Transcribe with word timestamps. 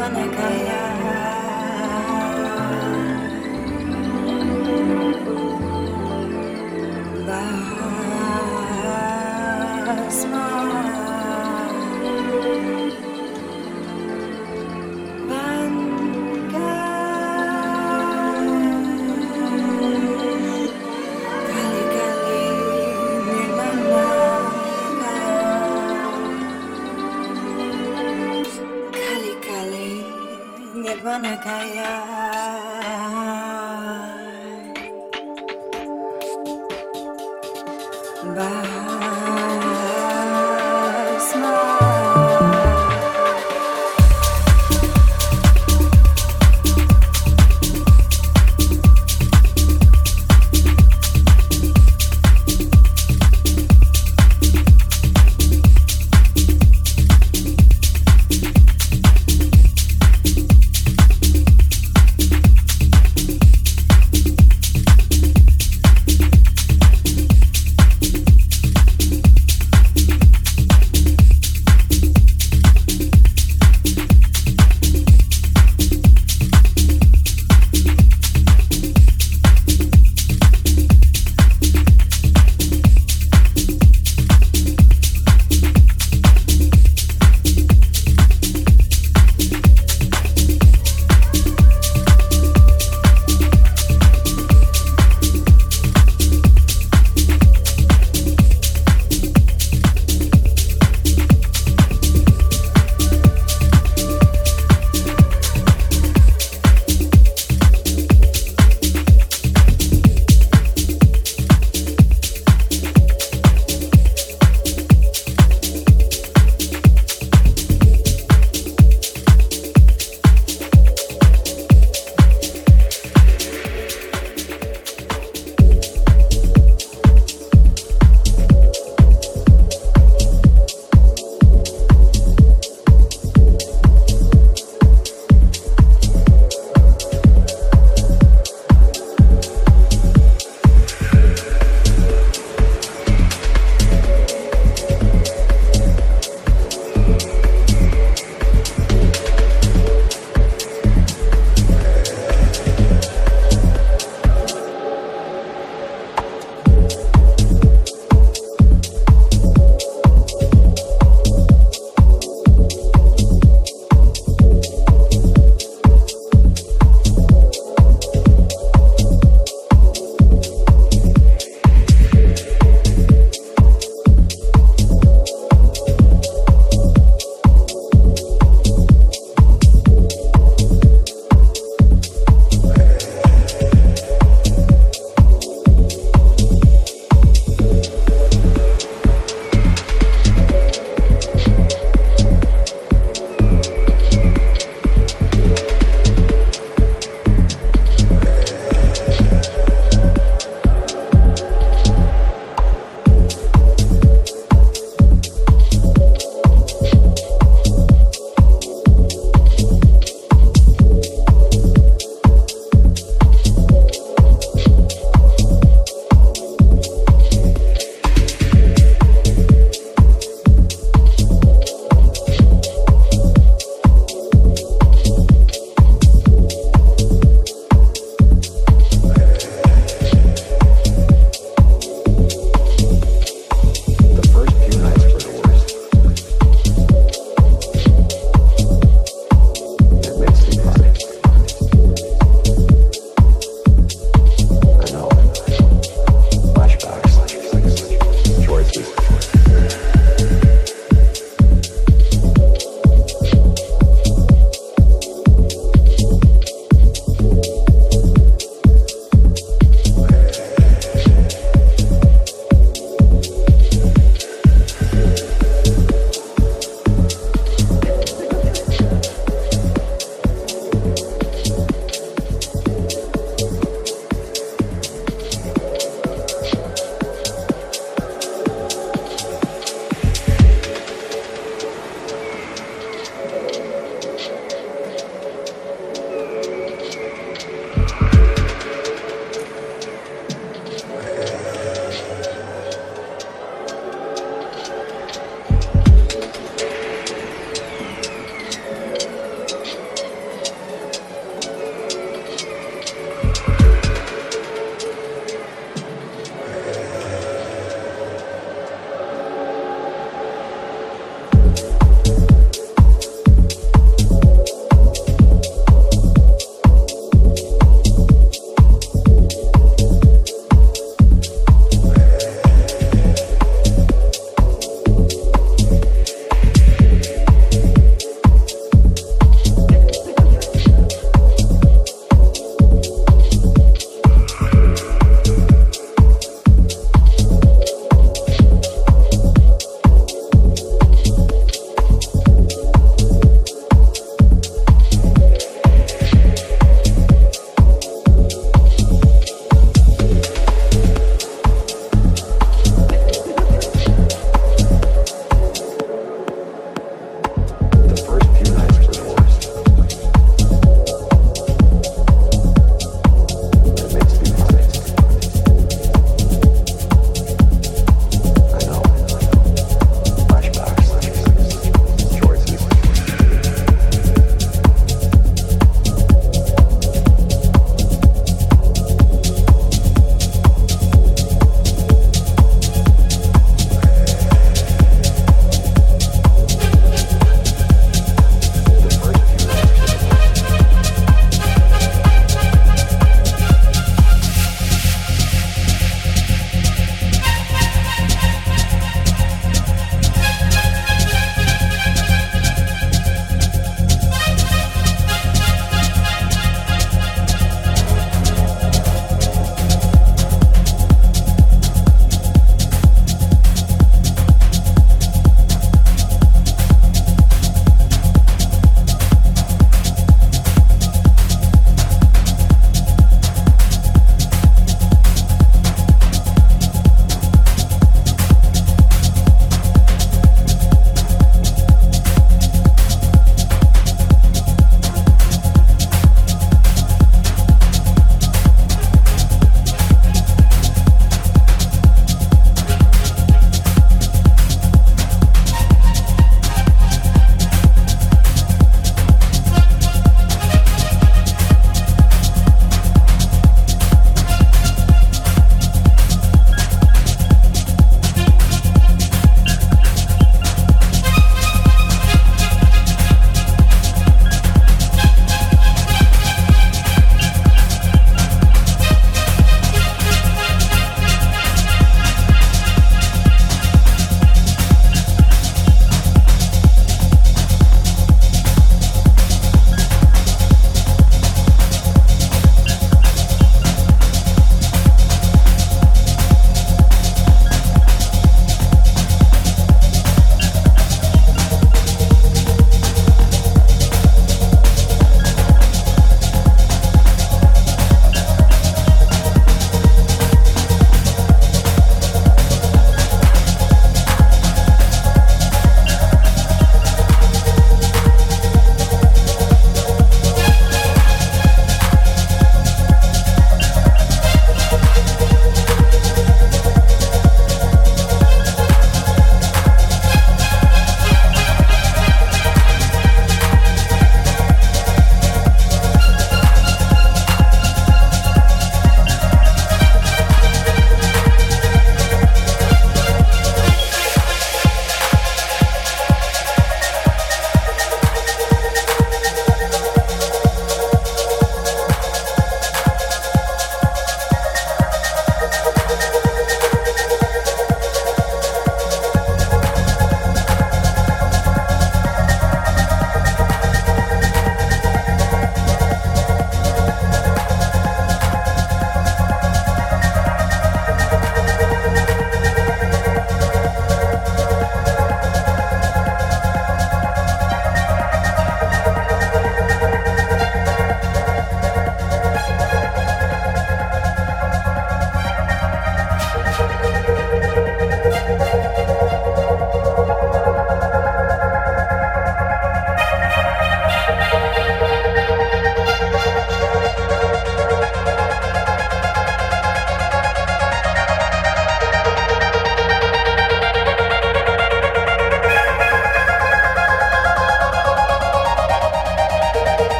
runner, 0.00 0.28
kaya. 0.32 0.89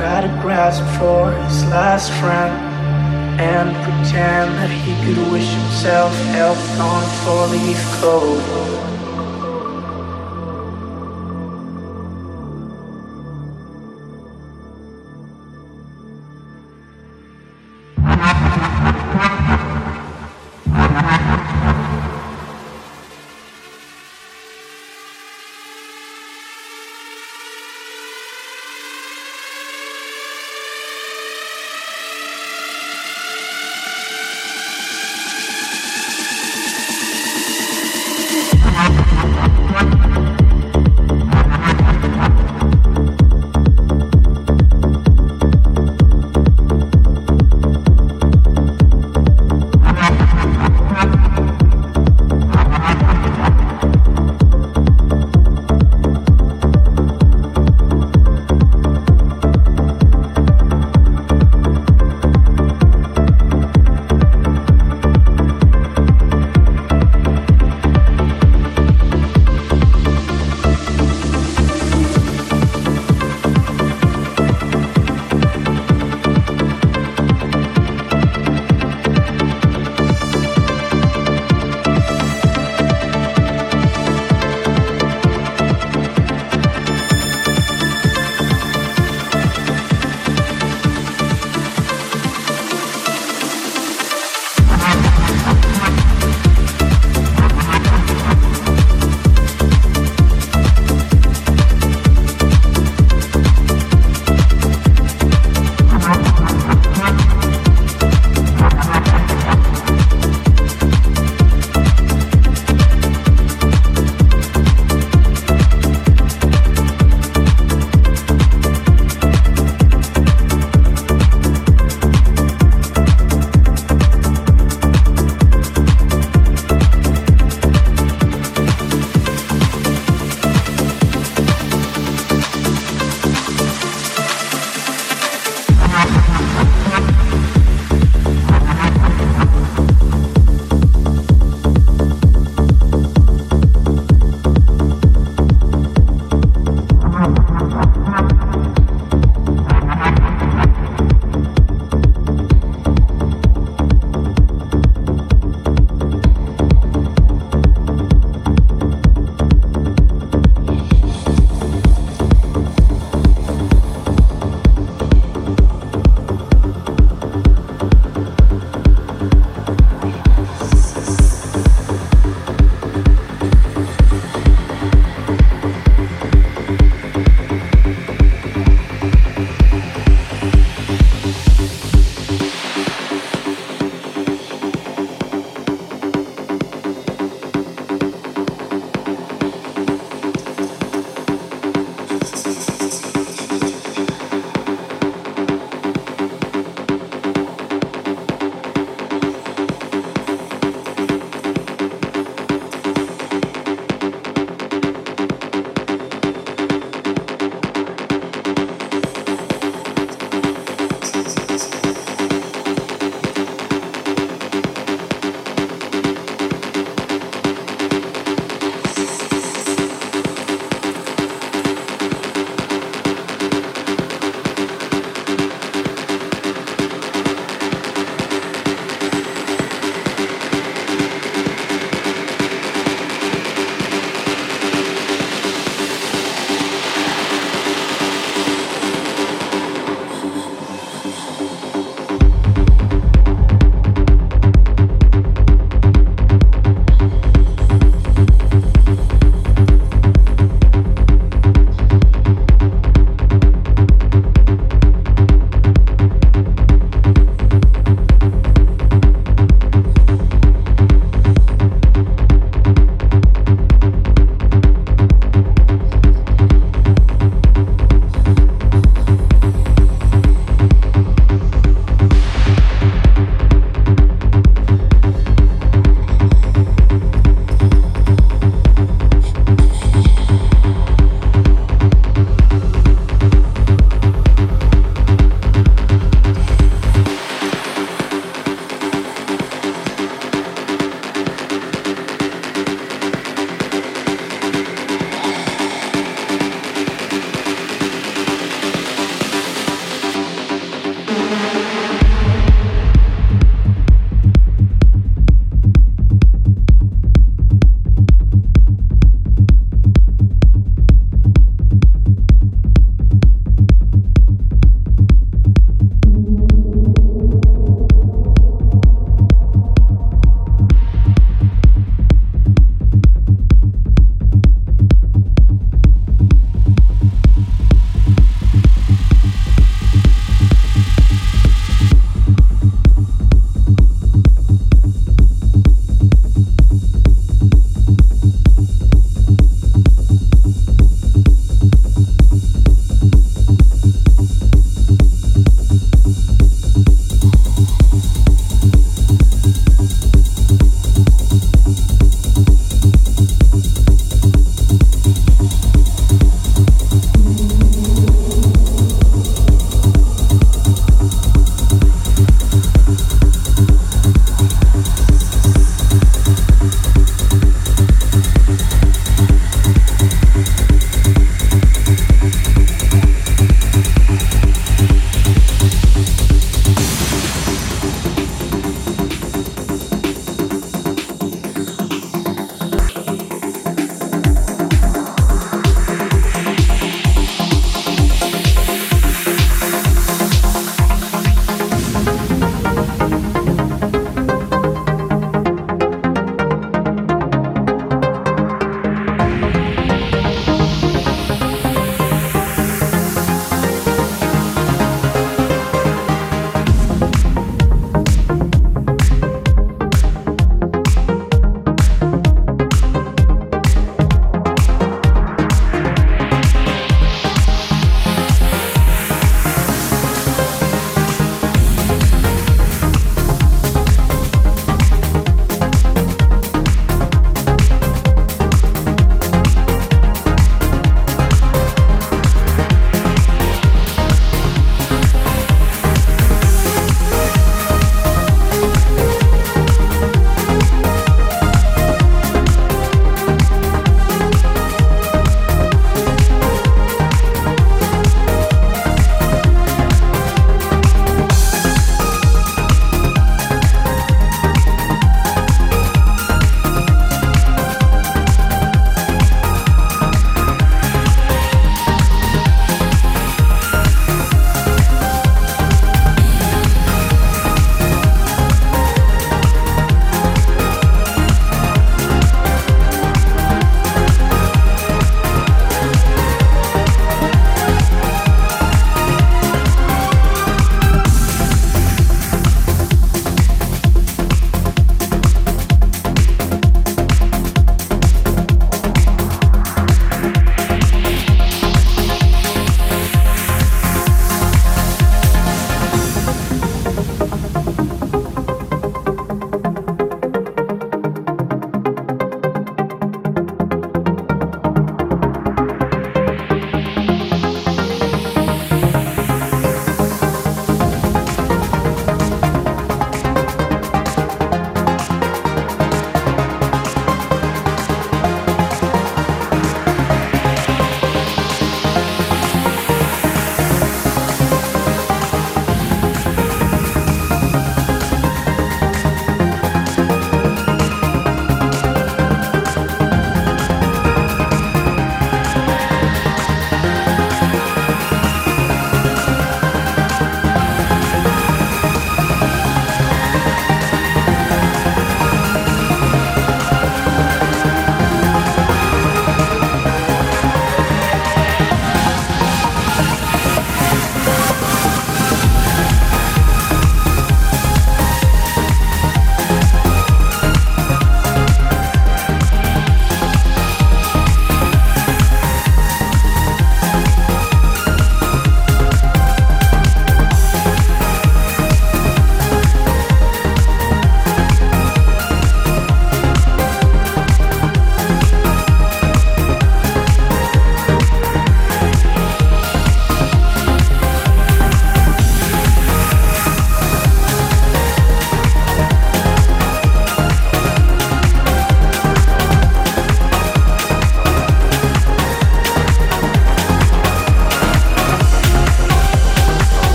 Tried 0.00 0.22
to 0.22 0.28
grasp 0.40 0.82
for 0.98 1.30
his 1.30 1.62
last 1.66 2.10
friend 2.20 2.54
and 3.38 3.68
pretend 3.84 4.50
that 4.56 4.70
he 4.70 4.92
could 5.04 5.30
wish 5.30 5.46
himself 5.46 6.10
health 6.32 6.80
on 6.80 7.02
four-leaf 7.22 7.76
clover. 8.00 8.79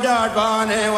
Jadvane 0.00 0.90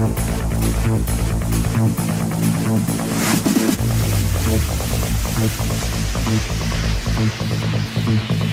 Thank 0.00 0.18
you. 8.44 8.49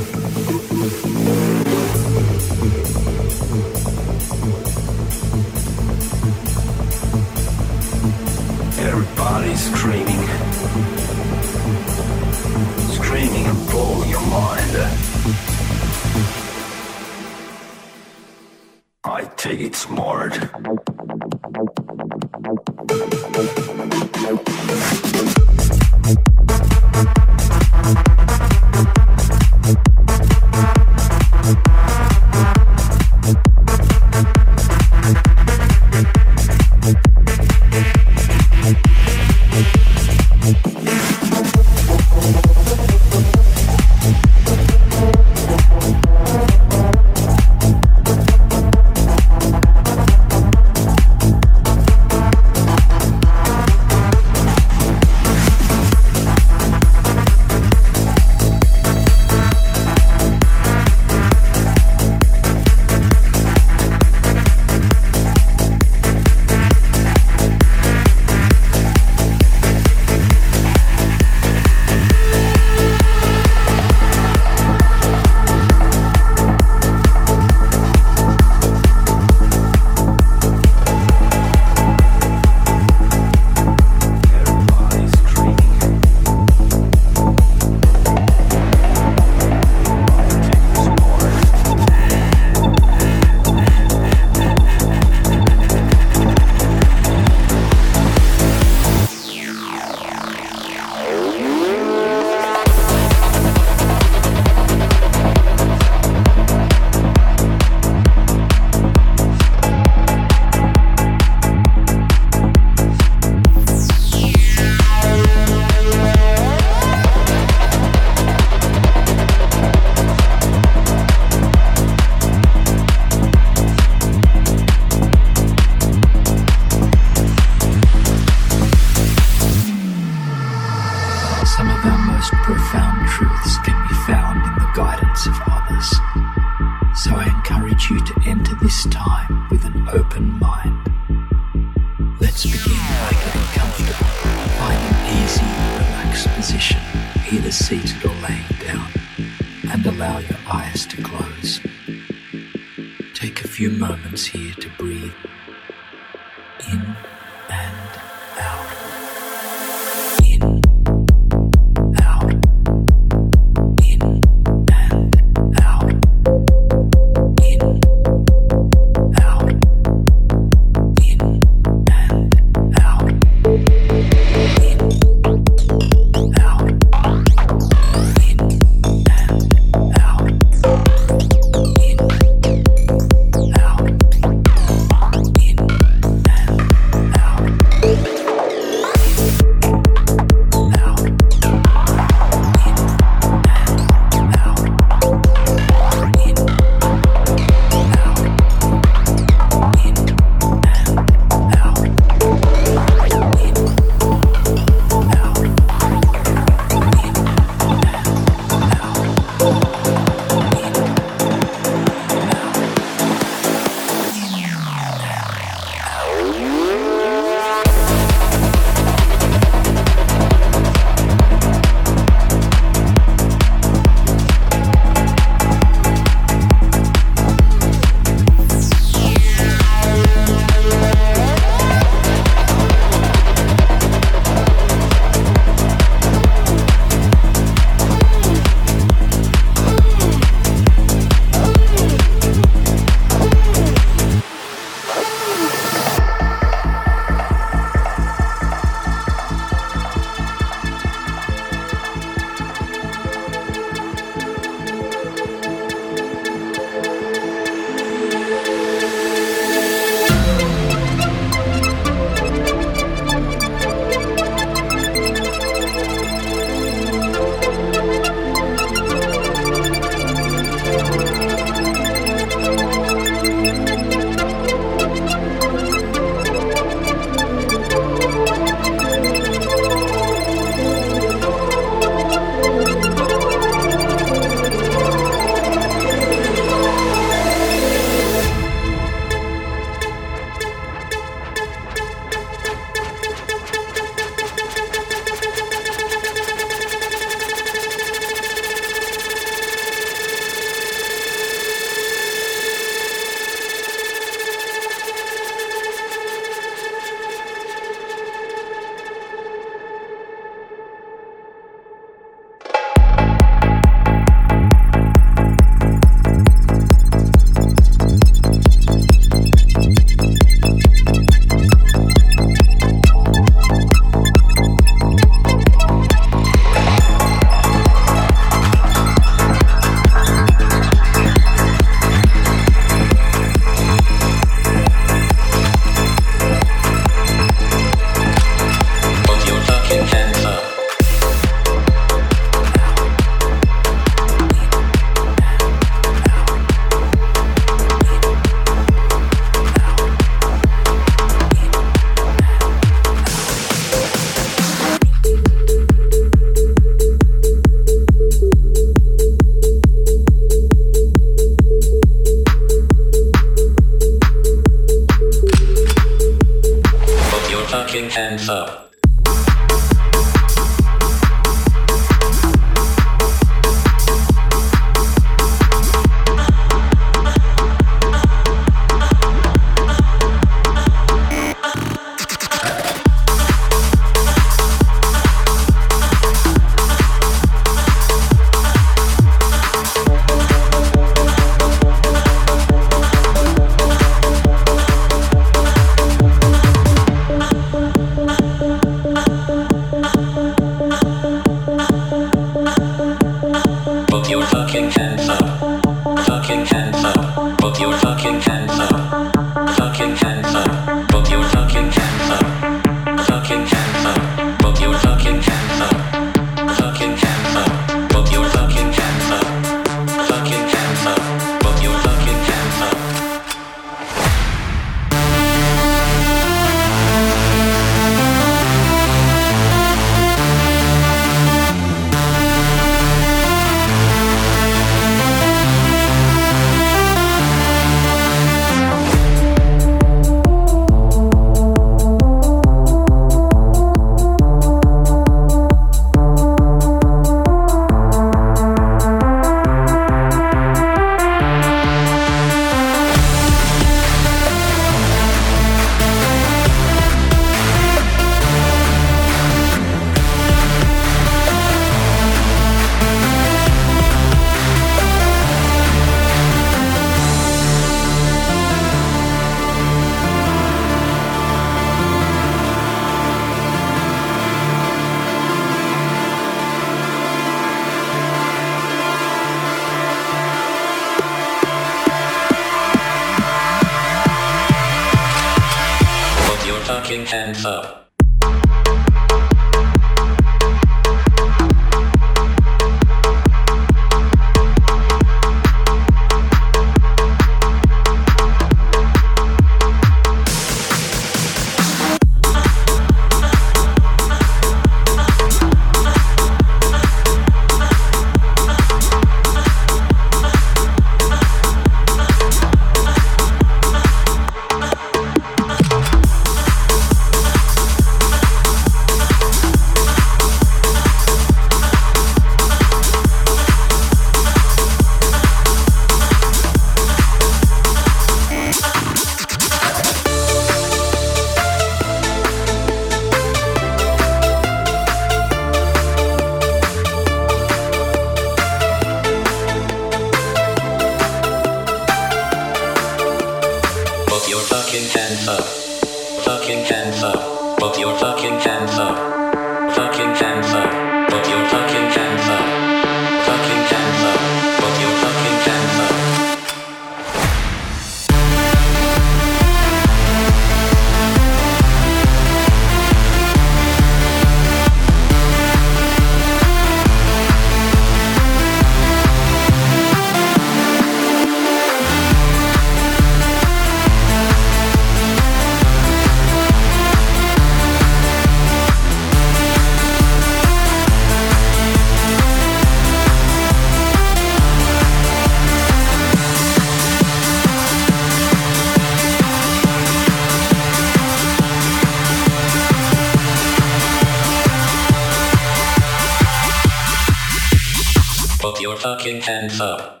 Put 598.41 598.59
your 598.59 598.75
fucking 598.75 599.21
hands 599.21 599.61
up. 599.61 600.00